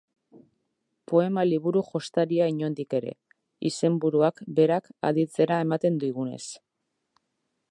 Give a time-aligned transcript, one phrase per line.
[1.11, 3.13] Poema liburu jostaria inondik ere,
[3.73, 6.45] izenburuak berak aditzera ematen digunez.